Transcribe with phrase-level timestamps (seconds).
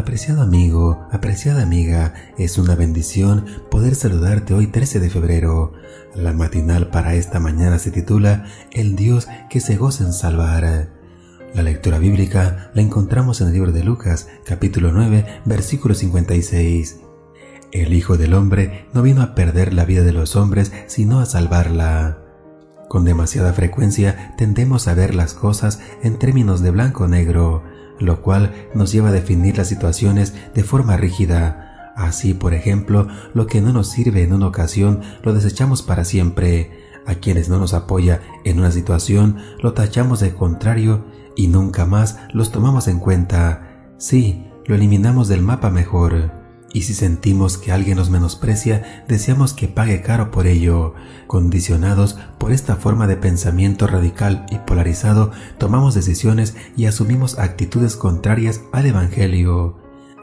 [0.00, 5.74] Apreciado amigo, apreciada amiga, es una bendición poder saludarte hoy 13 de febrero.
[6.14, 10.88] La matinal para esta mañana se titula El Dios que se goza en salvar.
[11.52, 17.00] La lectura bíblica la encontramos en el libro de Lucas, capítulo 9, versículo 56.
[17.70, 21.26] El Hijo del Hombre no vino a perder la vida de los hombres, sino a
[21.26, 22.20] salvarla.
[22.88, 27.62] Con demasiada frecuencia tendemos a ver las cosas en términos de blanco o negro,
[28.00, 31.92] lo cual nos lleva a definir las situaciones de forma rígida.
[31.96, 36.88] Así, por ejemplo, lo que no nos sirve en una ocasión lo desechamos para siempre.
[37.06, 41.04] A quienes no nos apoya en una situación lo tachamos de contrario
[41.36, 43.92] y nunca más los tomamos en cuenta.
[43.98, 46.39] Sí, lo eliminamos del mapa mejor.
[46.72, 50.94] Y si sentimos que alguien nos menosprecia, deseamos que pague caro por ello.
[51.26, 58.62] Condicionados por esta forma de pensamiento radical y polarizado, tomamos decisiones y asumimos actitudes contrarias
[58.72, 59.76] al Evangelio.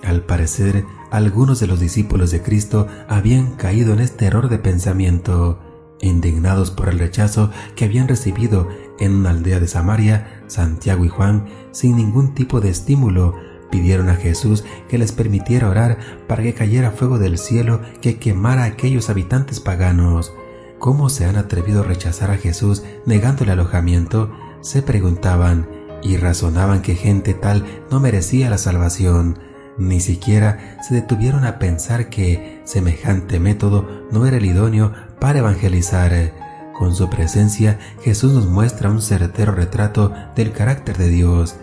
[0.04, 5.60] Al parecer, algunos de los discípulos de Cristo habían caído en este error de pensamiento.
[6.00, 11.48] Indignados por el rechazo que habían recibido en una aldea de Samaria, Santiago y Juan,
[11.72, 13.36] sin ningún tipo de estímulo,
[13.70, 18.64] pidieron a Jesús que les permitiera orar para que cayera fuego del cielo que quemara
[18.64, 20.34] a aquellos habitantes paganos.
[20.80, 24.32] ¿Cómo se han atrevido a rechazar a Jesús negándole alojamiento?
[24.62, 25.68] Se preguntaban
[26.04, 29.40] y razonaban que gente tal no merecía la salvación.
[29.78, 36.34] Ni siquiera se detuvieron a pensar que semejante método no era el idóneo para evangelizar.
[36.74, 41.56] Con su presencia Jesús nos muestra un certero retrato del carácter de Dios.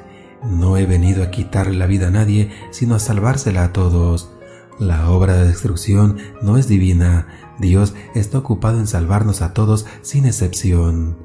[0.45, 4.31] No he venido a quitarle la vida a nadie, sino a salvársela a todos.
[4.79, 7.29] La obra de destrucción no es divina.
[7.59, 11.17] Dios está ocupado en salvarnos a todos sin excepción.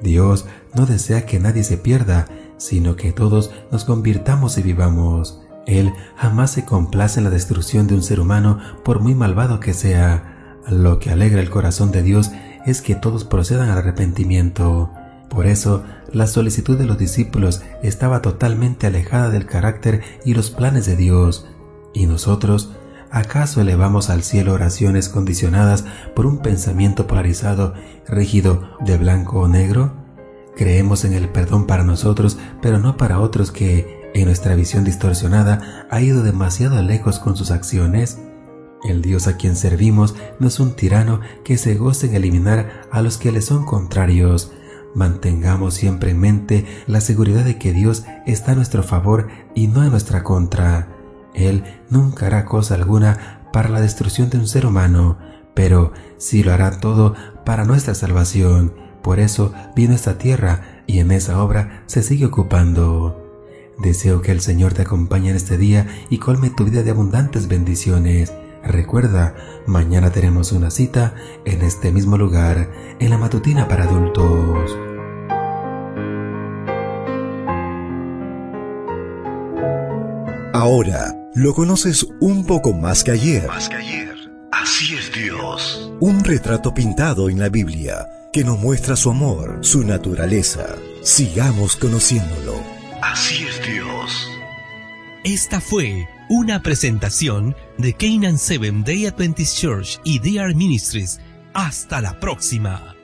[0.00, 2.26] Dios no desea que nadie se pierda,
[2.58, 5.40] sino que todos nos convirtamos y vivamos.
[5.66, 9.74] Él jamás se complace en la destrucción de un ser humano por muy malvado que
[9.74, 10.58] sea.
[10.68, 12.30] Lo que alegra el corazón de Dios
[12.66, 14.90] es que todos procedan al arrepentimiento.
[15.32, 15.82] Por eso,
[16.12, 21.46] la solicitud de los discípulos estaba totalmente alejada del carácter y los planes de Dios.
[21.94, 22.72] ¿Y nosotros?
[23.10, 27.72] ¿Acaso elevamos al cielo oraciones condicionadas por un pensamiento polarizado,
[28.06, 29.94] rígido, de blanco o negro?
[30.54, 35.86] Creemos en el perdón para nosotros, pero no para otros que, en nuestra visión distorsionada,
[35.90, 38.18] ha ido demasiado lejos con sus acciones.
[38.84, 43.00] El Dios a quien servimos no es un tirano que se goce en eliminar a
[43.00, 44.52] los que le son contrarios.
[44.94, 49.82] Mantengamos siempre en mente la seguridad de que Dios está a nuestro favor y no
[49.84, 50.88] en nuestra contra.
[51.34, 55.18] Él nunca hará cosa alguna para la destrucción de un ser humano,
[55.54, 57.14] pero sí lo hará todo
[57.44, 58.74] para nuestra salvación.
[59.02, 63.18] Por eso vino a esta tierra y en esa obra se sigue ocupando.
[63.78, 67.48] Deseo que el Señor te acompañe en este día y colme tu vida de abundantes
[67.48, 68.32] bendiciones.
[68.64, 69.34] Recuerda,
[69.66, 71.14] mañana tenemos una cita
[71.44, 74.78] en este mismo lugar, en la matutina para adultos.
[80.54, 83.46] Ahora lo conoces un poco más que ayer.
[83.48, 84.30] Más que ayer.
[84.52, 85.92] Así es Dios.
[85.98, 90.76] Un retrato pintado en la Biblia que nos muestra su amor, su naturaleza.
[91.02, 92.62] Sigamos conociéndolo.
[93.02, 94.30] Así es Dios.
[95.24, 101.20] Esta fue una presentación de Canaan Seven Day Adventist Church y DR Ministries.
[101.52, 103.01] Hasta la próxima.